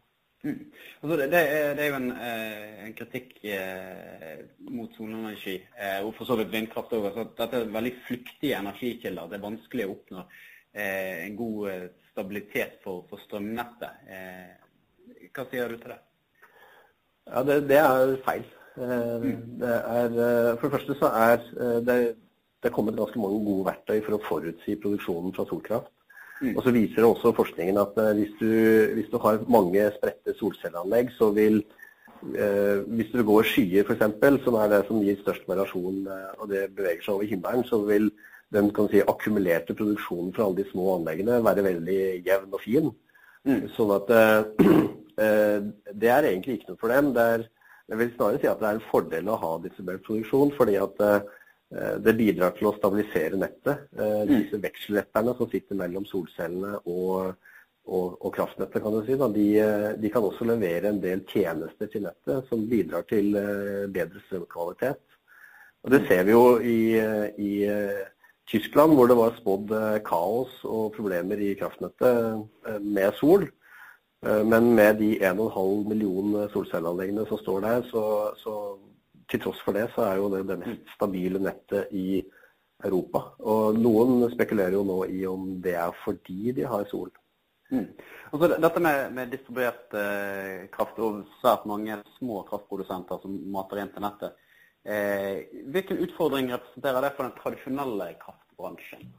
Mm. 0.44 0.72
Altså 1.02 1.18
det, 1.18 1.26
det, 1.32 1.40
er, 1.40 1.74
det, 1.76 1.84
er, 1.84 1.90
jo 1.90 1.96
en, 1.98 2.12
eh, 2.12 2.84
en 2.86 2.94
kritikk 2.96 3.34
eh, 3.44 4.44
mot 4.72 4.94
solenergi, 4.96 5.58
eh, 5.76 5.98
og 6.06 6.14
for 6.16 6.30
så 6.30 6.38
vidt 6.40 6.54
vindkraft 6.54 6.96
òg. 6.96 7.10
Dette 7.36 7.60
er 7.60 7.74
veldig 7.74 7.92
flyktige 8.06 8.60
energikilder. 8.60 9.28
Det 9.28 9.40
er 9.40 9.44
vanskelig 9.50 9.88
å 9.88 9.98
oppnå 9.98 10.30
en 10.80 11.34
god 11.34 11.88
stabilitet 12.12 12.76
for, 12.84 13.02
for 13.10 13.18
strømnettet. 13.24 14.04
hva 15.34 15.46
sier 15.50 15.72
du 15.74 15.80
til 15.82 15.90
det? 15.96 15.98
Ja, 17.26 17.42
det, 17.48 17.56
det 17.72 17.80
er 17.82 18.14
feil. 18.28 18.46
Det 18.78 19.72
er, 19.80 20.14
for 20.62 20.68
det 20.68 20.74
første 20.76 20.98
så 21.00 21.10
er 21.10 21.82
det, 21.88 21.98
det 22.62 22.72
kommet 22.76 23.00
ganske 23.02 23.20
mange 23.20 23.42
gode 23.48 23.66
verktøy 23.72 23.98
for 24.06 24.20
å 24.20 24.22
forutsi 24.28 24.78
produksjonen 24.78 25.34
fra 25.34 25.48
solkraft. 25.50 25.90
Mm. 26.40 26.54
Og 26.56 26.64
så 26.64 26.72
viser 26.72 27.02
det 27.02 27.10
også 27.10 27.34
forskningen 27.36 27.82
at 27.82 28.00
hvis 28.16 28.32
du, 28.40 28.54
hvis 28.96 29.12
du 29.12 29.18
har 29.20 29.42
mange 29.52 29.90
spredte 29.98 30.36
solcelleanlegg, 30.40 31.12
så 31.18 31.32
vil 31.36 31.60
eh, 32.36 32.80
hvis 32.88 33.12
du 33.12 33.24
går 33.28 33.48
skyer 33.50 33.84
f.eks., 33.84 34.44
som 34.46 34.60
er 34.60 34.72
det 34.72 34.86
som 34.88 35.04
gir 35.04 35.20
størst 35.20 35.48
variasjon, 35.48 36.08
og 36.40 36.50
det 36.52 36.70
beveger 36.78 37.04
seg 37.04 37.18
over 37.18 37.32
himmelen, 37.32 37.68
så 37.68 37.82
vil 37.84 38.12
den 38.54 38.72
kan 38.74 38.90
si, 38.90 39.02
akkumulerte 39.06 39.76
produksjonen 39.78 40.34
fra 40.34 40.48
alle 40.48 40.64
de 40.64 40.70
små 40.72 40.96
anleggene 40.98 41.44
være 41.46 41.66
veldig 41.66 42.00
jevn 42.26 42.56
og 42.56 42.64
fin. 42.64 42.90
Mm. 43.48 43.68
Sånn 43.76 43.94
at 43.96 44.12
eh, 44.16 44.70
det 46.02 46.12
er 46.12 46.30
egentlig 46.32 46.60
ikke 46.60 46.74
noe 46.74 46.94
dem. 46.94 47.12
Det 47.16 47.28
er, 47.36 47.46
jeg 47.90 48.02
vil 48.02 48.16
snarere 48.16 48.42
si 48.42 48.50
at 48.50 48.62
det 48.62 48.70
er 48.70 48.80
en 48.80 48.90
fordel 48.90 49.30
å 49.30 49.38
ha 49.44 49.52
distribuert 49.64 50.06
produksjon, 50.08 50.54
fordi 50.58 50.80
at 50.82 51.06
eh, 51.06 51.20
det 52.02 52.16
bidrar 52.18 52.56
til 52.58 52.70
å 52.70 52.74
stabilisere 52.78 53.38
nettet. 53.38 53.86
Eh, 53.94 54.24
mm. 54.24 54.32
Disse 54.32 54.60
vekselretterne 54.64 55.36
som 55.38 55.50
sitter 55.52 55.78
mellom 55.78 56.08
solcellene 56.10 56.80
og, 56.90 57.36
og, 57.86 58.16
og 58.18 58.34
kraftnettet, 58.34 58.82
kan 58.82 58.96
du 58.96 59.04
si, 59.06 59.18
de, 59.36 59.46
de, 60.02 60.12
kan 60.14 60.26
også 60.26 60.48
levere 60.50 60.90
en 60.90 61.04
del 61.04 61.22
tjenester 61.30 61.92
til 61.92 62.08
nettet 62.08 62.50
som 62.50 62.66
bidrar 62.72 63.06
til 63.10 63.38
eh, 63.38 63.86
bedre 63.94 64.24
strømkvalitet. 64.26 65.04
Og 65.86 65.94
Det 65.94 66.02
ser 66.10 66.26
vi 66.28 66.34
jo 66.34 66.46
i, 66.60 66.80
i 67.40 67.52
Tyskland, 68.52 68.98
hvor 68.98 69.08
det 69.08 69.16
var 69.16 69.38
spådd 69.38 69.70
kaos 70.04 70.58
og 70.68 70.90
problemer 70.98 71.40
i 71.40 71.54
kraftnettet 71.56 72.82
med 72.84 73.16
sol. 73.16 73.46
Eh, 74.26 74.44
men 74.46 74.76
med 74.76 75.00
de 75.00 75.16
1,5 75.24 75.88
millioner 75.88 76.50
solcelleanleggene 76.54 77.26
som 77.28 77.40
står 77.40 77.62
der, 77.64 77.84
så, 77.92 78.04
så, 78.38 78.54
til 79.30 79.42
tross 79.44 79.62
for 79.66 79.78
det, 79.78 79.88
så 79.94 80.06
er 80.08 80.20
jo 80.20 80.30
det 80.34 80.44
det 80.50 80.60
mest 80.64 80.94
stabile 80.96 81.42
nettet 81.42 81.94
i 81.96 82.22
Europa. 82.84 83.24
Og 83.52 83.78
noen 83.78 84.30
spekulerer 84.34 84.78
jo 84.78 84.86
nå 84.88 85.00
i 85.12 85.24
om 85.30 85.56
det 85.64 85.76
er 85.80 85.96
fordi 86.04 86.54
de 86.58 86.68
har 86.70 86.88
sol. 86.90 87.12
Mm. 87.70 87.86
Altså, 88.32 88.48
dette 88.56 88.82
med, 88.82 89.00
med 89.14 89.34
distribuert 89.34 89.98
eh, 89.98 90.68
kraft 90.74 90.98
og 91.06 91.22
svært 91.42 91.68
mange 91.70 92.00
små 92.18 92.42
kraftprodusenter 92.48 93.22
som 93.22 93.36
mater 93.54 93.84
inn 93.84 93.92
til 93.94 94.06
nettet. 94.06 94.40
Eh, 94.90 95.46
hvilken 95.70 96.02
utfordring 96.06 96.50
representerer 96.54 97.06
det 97.06 97.14
for 97.18 97.28
den 97.28 97.36
tradisjonelle 97.38 98.14
kraftbransjen? 98.24 99.12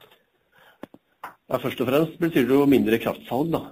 Ja, 1.21 1.59
først 1.59 1.83
og 1.83 1.87
fremst 1.87 2.19
betyr 2.19 2.47
det 2.49 2.57
jo 2.57 2.67
mindre 2.67 2.99
kraftsalg. 3.03 3.53
da. 3.55 3.65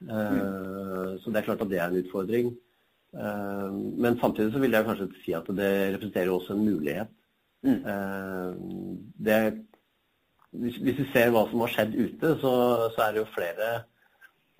Mm. 0.00 1.18
Så 1.20 1.30
det 1.30 1.40
er 1.40 1.46
klart 1.46 1.62
at 1.64 1.70
det 1.70 1.78
er 1.80 1.90
en 1.90 2.00
utfordring. 2.00 2.54
Eh, 3.14 3.72
men 3.72 4.18
samtidig 4.20 4.52
så 4.52 4.62
vil 4.62 4.76
jeg 4.76 4.86
kanskje 4.86 5.08
si 5.24 5.34
at 5.34 5.48
det 5.58 5.70
representerer 5.94 6.30
også 6.30 6.54
en 6.54 6.64
mulighet. 6.64 7.10
Mm. 7.62 7.80
Eh, 7.92 8.50
det, 9.26 9.38
hvis, 10.50 10.78
vi 10.84 10.94
ser 11.12 11.32
hva 11.34 11.46
som 11.50 11.64
har 11.64 11.74
skjedd 11.74 11.96
ute, 11.98 12.36
så, 12.42 12.52
så, 12.94 13.06
er 13.06 13.16
det 13.16 13.24
jo 13.24 13.32
flere 13.34 13.72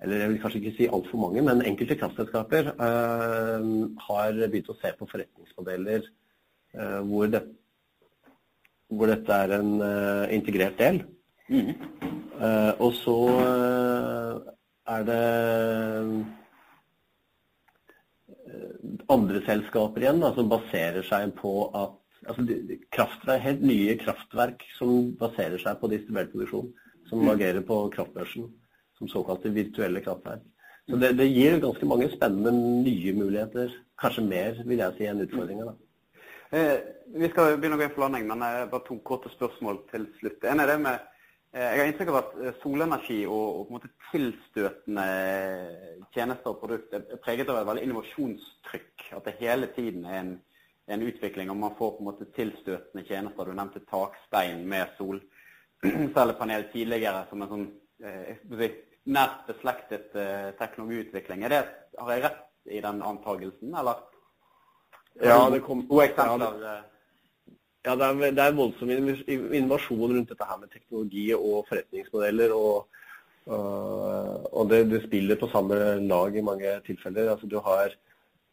eller 0.01 0.17
jeg 0.17 0.29
vil 0.31 0.39
kanskje 0.41 0.59
ikke 0.59 0.77
si 0.77 0.85
altfor 0.89 1.19
mange, 1.21 1.41
men 1.45 1.59
enkelte 1.61 1.93
kraftselskaper 1.93 2.71
uh, 2.73 3.65
har 4.01 4.39
begynt 4.47 4.71
å 4.73 4.75
se 4.79 4.89
på 4.97 5.05
forretningsmodeller 5.11 6.07
hvor, 7.05 7.27
det, 7.29 7.43
hvor, 8.89 9.11
dette 9.11 9.37
er 9.43 9.53
en 9.59 9.75
integrert 10.33 10.79
del. 10.79 11.03
Mm. 11.51 11.75
og 12.79 12.95
så 12.97 13.17
er 14.87 15.03
det 15.03 15.23
eh, 16.01 16.40
andre 19.11 19.41
selskaper 19.45 20.03
igjen 20.03 20.21
da, 20.23 20.31
som 20.35 20.49
baserer 20.51 21.05
seg 21.07 21.33
på 21.37 21.53
at 21.77 21.97
altså, 22.27 22.45
kraftverk, 22.93 23.43
Helt 23.43 23.65
nye 23.65 23.97
kraftverk 24.01 24.65
som 24.77 25.11
baserer 25.19 25.61
seg 25.61 25.79
på 25.81 25.91
distribuert 25.91 26.31
produksjon. 26.33 26.71
Som 27.09 27.25
mm. 27.25 27.31
agerer 27.33 27.63
på 27.67 27.83
kraftbørsen 27.91 28.49
som 28.99 29.09
såkalte 29.09 29.49
virtuelle 29.51 30.03
kraftverk. 30.05 30.43
Så 30.89 30.97
det, 31.01 31.15
det, 31.17 31.27
gir 31.31 31.59
ganske 31.61 31.87
mange 31.89 32.09
spennende 32.13 32.51
nye 32.85 33.13
muligheter. 33.17 33.73
Kanskje 34.01 34.23
mer, 34.25 34.59
vil 34.65 34.81
jeg 34.81 34.97
si, 34.97 35.07
enn 35.09 35.23
utfordringer. 35.25 35.71
da. 35.71 36.21
Eh, 36.51 36.75
vi 37.17 37.29
skal 37.31 37.57
begynne 37.57 37.77
å 37.77 37.81
gå 37.81 37.87
inn 37.87 37.93
for 37.95 38.05
landing, 38.05 38.27
men 38.29 38.43
bare 38.43 38.83
to 38.85 38.97
korte 39.07 39.31
spørsmål 39.33 39.81
til 39.91 40.05
slutt. 40.19 40.45
En 40.51 40.61
er 40.61 40.71
det 40.71 40.77
med 40.83 40.99
Eh, 40.99 41.10
jeg 41.51 41.79
har 41.81 41.89
inntrykk 41.89 42.09
av 42.13 42.17
at 42.21 42.35
eh, 42.39 42.53
solenergi 42.61 43.17
og, 43.27 43.71
og 43.73 43.87
tilstøtende 44.11 45.07
tjenester 46.15 46.53
og 46.53 46.61
produkter 46.61 47.03
er 47.03 47.19
preget 47.23 47.49
av 47.51 47.59
et 47.59 47.67
veldig 47.67 47.83
innovasjonstrykk. 47.87 49.07
At 49.17 49.27
det 49.27 49.35
hele 49.41 49.67
tiden 49.75 50.05
er 50.07 50.21
en, 50.21 50.31
en, 50.87 51.03
utvikling, 51.03 51.51
og 51.51 51.59
man 51.59 51.75
får 51.79 51.97
på 51.97 52.03
en 52.03 52.07
måte 52.07 52.29
tilstøtende 52.37 53.03
tjenester. 53.07 53.51
Du 53.51 53.57
nevnte 53.57 53.83
takstein 53.89 54.63
med 54.71 54.95
solcellepanel 54.99 56.69
tidligere 56.75 57.25
som 57.29 57.43
en 57.43 57.51
sånn 57.51 57.67
si, 57.99 58.71
nært 59.11 59.43
beslektet 59.49 60.15
eh, 60.15 60.53
teknologiutvikling. 60.61 61.43
Det, 61.51 61.61
har 61.99 62.15
jeg 62.15 62.25
rett 62.29 62.71
i 62.71 62.79
den 62.83 63.03
antagelsen, 63.03 63.75
eller? 63.75 64.07
Ja, 65.19 65.49
det 65.51 65.65
kom, 65.65 65.83
gode 65.89 66.07
eksempler. 66.07 66.63
Ja, 66.63 66.79
ja, 67.85 67.95
det 67.97 68.07
er, 68.07 68.33
det 68.37 68.43
er 68.43 68.57
voldsom 68.57 68.91
innovasjon 68.93 70.13
rundt 70.13 70.29
dette 70.29 70.47
her 70.47 70.59
med 70.61 70.69
teknologi 70.73 71.31
og 71.33 71.65
forretningsmodeller. 71.69 72.53
og, 72.53 72.87
og 73.49 74.69
det, 74.69 74.83
det, 74.91 75.01
spiller 75.07 75.39
på 75.41 75.49
samme 75.49 75.77
lag 76.05 76.35
i 76.37 76.45
mange 76.45 76.75
tilfeller. 76.85 77.31
Altså, 77.33 77.49
du 77.49 77.57
har 77.65 77.95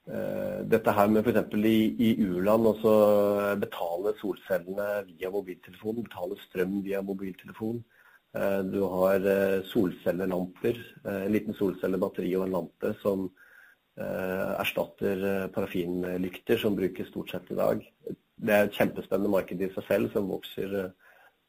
uh, 0.08 0.60
dette 0.72 0.94
her 0.96 1.10
med 1.12 1.26
f.eks. 1.28 1.52
i, 1.60 1.80
i 2.08 2.14
u-land 2.24 2.70
også 2.72 2.94
betale 3.60 4.14
solcellene 4.20 4.88
via 5.10 5.30
mobiltelefon, 5.34 6.00
betale 6.06 6.38
strøm 6.46 6.80
via 6.86 7.02
mobiltelefon. 7.04 7.82
Uh, 8.32 8.62
du 8.64 8.80
har 8.94 9.28
uh, 9.28 9.58
solcellelamper, 9.68 10.80
en 11.04 11.36
liten 11.36 11.56
solcellebatteri 11.58 12.32
og 12.38 12.48
en 12.48 12.56
lampe 12.60 12.94
som 13.02 13.28
erstatter 13.98 15.48
parafinlykter 15.50 16.60
som 16.62 16.76
brukes 16.78 17.08
stort 17.10 17.32
sett 17.32 17.48
i 17.50 17.56
dag 17.58 17.80
det 18.38 18.54
er 18.54 18.66
et 18.66 18.76
kjempespennende 18.76 19.30
marked 19.32 19.62
i 19.62 19.70
seg 19.74 19.86
selv, 19.88 20.10
som 20.12 20.30
vokser 20.30 20.74
eh, 20.80 20.90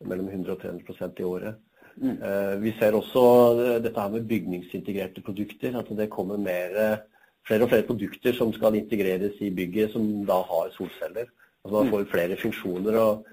mellom 0.09 0.29
100 0.31 0.55
og 0.55 0.63
300% 0.63 1.21
i 1.21 1.27
året. 1.27 1.59
Mm. 1.99 2.15
Eh, 2.15 2.53
vi 2.63 2.73
ser 2.79 2.97
også 2.97 3.23
eh, 3.63 3.79
dette 3.83 4.01
her 4.01 4.13
med 4.13 4.27
bygningsintegrerte 4.29 5.23
produkter. 5.25 5.77
At 5.79 5.91
det 5.97 6.09
kommer 6.13 6.39
mer, 6.41 7.03
flere 7.47 7.65
og 7.65 7.73
flere 7.73 7.87
produkter 7.87 8.37
som 8.37 8.53
skal 8.55 8.79
integreres 8.79 9.37
i 9.45 9.51
bygget, 9.53 9.93
som 9.93 10.07
da 10.29 10.41
har 10.49 10.71
solceller. 10.77 11.29
Altså 11.63 11.75
Man 11.75 11.89
mm. 11.89 11.93
får 11.93 12.09
flere 12.13 12.39
funksjoner. 12.41 12.97
og 13.03 13.25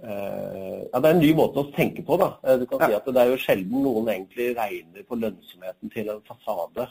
ja, 0.00 0.96
Det 0.96 1.04
er 1.04 1.14
en 1.14 1.20
ny 1.20 1.34
måte 1.36 1.60
å 1.60 1.72
tenke 1.74 2.00
på. 2.06 2.16
da. 2.16 2.56
Du 2.56 2.64
kan 2.70 2.86
si 2.86 2.94
at 2.96 3.04
Det 3.04 3.20
er 3.20 3.32
jo 3.34 3.40
sjelden 3.42 3.82
noen 3.84 4.08
egentlig 4.08 4.54
regner 4.56 5.04
på 5.04 5.18
lønnsomheten 5.18 5.92
til 5.92 6.08
en 6.08 6.22
fasade. 6.24 6.88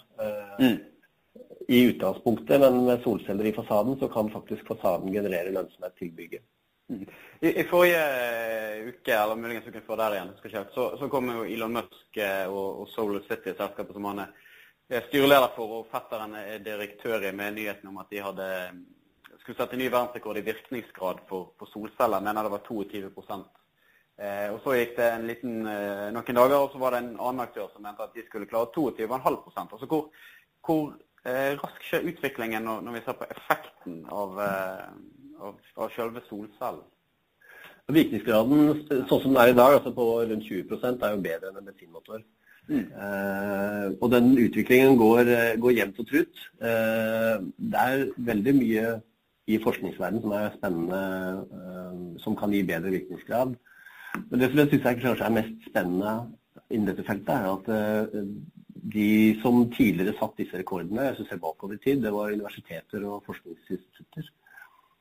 Mm 0.60 0.78
i 1.70 1.84
utgangspunktet, 1.92 2.62
men 2.64 2.80
med 2.86 3.04
solceller 3.04 3.46
i 3.46 3.54
fasaden 3.54 4.00
så 4.02 4.10
kan 4.10 4.32
faktisk 4.34 4.68
fasaden 4.68 5.14
generere 5.14 5.54
lønnsomhet 5.54 5.96
til 6.02 6.12
bygget. 6.18 6.46
Mm. 6.90 7.06
I, 7.46 7.50
I, 7.62 7.64
forrige 7.70 8.04
uke, 8.90 9.14
eller 9.14 9.38
muligens 9.38 9.68
uken 9.70 9.84
før 9.86 10.00
der 10.02 10.16
igjen, 10.18 10.32
så, 10.74 10.86
så 10.98 11.10
kom 11.12 11.30
jo 11.30 11.44
Elon 11.46 11.76
Musk 11.78 12.18
eh, 12.18 12.48
og, 12.50 12.82
og 12.82 12.88
Solar 12.96 13.22
City, 13.28 13.54
selskapet 13.54 13.94
som 13.94 14.08
han 14.10 14.24
er 14.26 15.06
styreleder 15.06 15.54
for, 15.54 15.76
og 15.80 15.92
fetteren 15.92 16.34
er 16.40 16.64
direktør 16.66 17.30
i, 17.30 17.36
med 17.38 17.60
nyheten 17.60 17.92
om 17.92 18.02
at 18.02 18.10
de 18.10 18.24
hadde 18.26 18.50
skulle 19.50 19.66
sette 19.66 19.78
ny 19.78 19.88
verdensrekord 19.90 20.38
i 20.38 20.46
virkningsgrad 20.46 21.22
for, 21.30 21.54
for 21.58 21.70
solceller. 21.74 22.22
Mener 22.22 22.46
det 22.46 22.52
var 22.54 22.66
22 22.68 23.12
eh, 24.18 24.50
Og 24.54 24.60
Så 24.64 24.76
gikk 24.78 24.98
det 24.98 25.08
en 25.10 25.28
liten, 25.28 25.56
eh, 25.66 26.10
noen 26.14 26.40
dager, 26.42 26.58
og 26.58 26.74
så 26.74 26.82
var 26.82 26.94
det 26.94 27.04
en 27.04 27.16
annen 27.16 27.46
aktør 27.46 27.70
som 27.74 27.86
mente 27.86 28.06
at 28.06 28.14
de 28.14 28.26
skulle 28.28 28.50
klare 28.50 28.70
22,5% 28.76 29.74
Altså 29.74 29.90
hvor, 29.90 30.10
hvor 30.66 30.94
eh, 31.26 31.52
raskt 31.60 31.86
skjer 31.88 32.08
utviklingen 32.12 32.66
når, 32.68 32.82
når, 32.86 32.98
vi 32.98 33.04
ser 33.06 33.18
på 33.20 33.28
effekten 33.36 34.00
av, 34.14 34.40
eh, 34.46 34.88
av, 35.40 35.60
av 35.78 35.94
selve 35.96 36.24
solcellen? 36.30 36.88
Virkningsgraden 37.90 38.84
sånn 39.10 39.22
som 39.24 39.32
den 39.32 39.40
er 39.42 39.52
i 39.52 39.58
dag, 39.58 39.80
altså 39.80 39.92
på 39.96 40.10
rundt 40.30 40.46
20 40.46 40.76
er 40.92 41.16
jo 41.16 41.24
bedre 41.26 41.50
enn 41.50 41.58
en 41.58 41.70
bensinmotor. 41.72 42.22
Mm. 42.70 42.84
Eh, 42.86 43.86
og 43.98 44.12
den 44.14 44.36
utviklingen 44.38 44.98
går, 44.98 45.32
går 45.58 45.74
jevnt 45.74 46.02
og 46.04 46.10
trutt. 46.12 46.44
Eh, 46.62 47.48
det 47.74 47.86
er 47.86 48.04
veldig 48.30 48.54
mye 48.60 48.92
i 49.50 49.58
forskningsverdenen 49.64 50.22
som 50.22 50.36
er 50.38 50.52
spennende, 50.58 51.02
eh, 51.58 52.22
som 52.24 52.36
kan 52.38 52.54
gi 52.54 52.62
bedre 52.64 52.94
virkningsgrad. 52.94 53.56
Men 54.30 54.40
det 54.40 54.50
som 54.50 54.60
jeg 54.60 54.70
syns 54.70 54.84
kanskje 54.84 55.26
er 55.26 55.38
mest 55.38 55.70
spennende 55.70 56.14
innen 56.70 56.90
dette 56.92 57.06
feltet, 57.08 57.34
er 57.34 57.48
at 57.56 57.70
eh, 57.74 58.28
de 58.94 59.36
som 59.44 59.62
tidligere 59.74 60.16
satt 60.20 60.38
disse 60.40 60.58
rekordene, 60.60 61.10
hvis 61.10 61.24
du 61.24 61.30
ser 61.30 61.42
bakover 61.42 61.76
i 61.76 61.84
tid, 61.84 62.04
det 62.04 62.14
var 62.16 62.34
universiteter 62.34 63.06
og 63.10 63.24
forskningsinstitutter. 63.28 64.30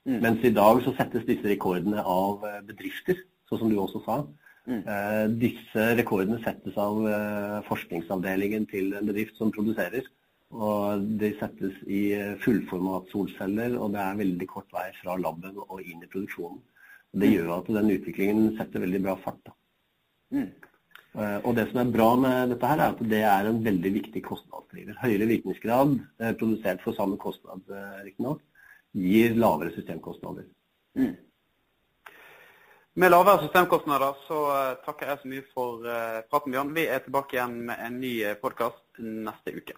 Mm. 0.08 0.20
Mens 0.24 0.44
i 0.46 0.54
dag 0.56 0.82
så 0.84 0.94
settes 0.96 1.26
disse 1.28 1.48
rekordene 1.48 2.02
av 2.02 2.44
eh, 2.48 2.60
bedrifter, 2.68 3.18
sånn 3.48 3.62
som 3.62 3.72
du 3.72 3.78
også 3.80 4.00
sa. 4.06 4.20
Mm. 4.68 4.80
Eh, 4.80 5.24
disse 5.40 5.88
rekordene 5.98 6.40
settes 6.44 6.78
av 6.80 7.02
eh, 7.08 7.58
forskningsavdelingen 7.68 8.68
til 8.70 8.94
en 8.96 9.10
bedrift 9.10 9.36
som 9.40 9.52
produserer. 9.54 10.06
Og 10.48 11.04
de 11.20 11.34
settes 11.36 11.74
i 11.92 12.02
fullformat 12.40 13.10
solceller, 13.12 13.74
og 13.76 13.92
det 13.92 14.00
er 14.00 14.20
veldig 14.22 14.46
kort 14.48 14.70
vei 14.72 14.86
fra 14.96 15.18
laben 15.20 15.58
og 15.60 15.82
inn 15.82 16.00
i 16.00 16.08
produksjonen. 16.08 16.62
Det 17.12 17.28
mm. 17.28 17.34
gjør 17.34 17.52
at 17.58 17.68
den 17.76 17.92
utviklingen 17.92 18.54
setter 18.56 18.84
veldig 18.86 19.02
bra 19.04 19.18
fart. 19.20 19.52
Mm. 20.32 20.48
Og 21.18 21.54
det 21.56 21.64
som 21.70 21.80
er 21.82 21.88
bra 21.90 22.08
med 22.20 22.52
dette, 22.52 22.68
her 22.70 22.78
er 22.78 22.92
at 22.92 23.00
det 23.10 23.22
er 23.26 23.48
en 23.48 23.56
veldig 23.64 23.90
viktig 23.96 24.20
kostnadsdriver. 24.22 24.98
Høyere 25.02 25.26
virkningsgrad, 25.26 25.96
produsert 26.38 26.84
for 26.84 26.94
samme 26.94 27.18
kostnad 27.18 27.64
riktignok, 28.04 28.38
gir 28.94 29.34
lavere 29.34 29.72
systemkostnader. 29.74 30.46
Mm. 30.94 31.16
Med 33.02 33.10
lavere 33.10 33.42
systemkostnader 33.42 34.22
så 34.28 34.44
takker 34.86 35.10
jeg 35.10 35.22
så 35.24 35.32
mye 35.34 35.48
for 35.56 35.90
praten, 36.30 36.54
Bjørn. 36.54 36.72
Vi 36.78 36.86
er 36.86 37.02
tilbake 37.02 37.40
igjen 37.40 37.60
med 37.72 37.82
en 37.82 37.98
ny 37.98 38.14
eh, 38.22 38.38
podkast 38.38 39.02
neste 39.02 39.58
uke. 39.58 39.74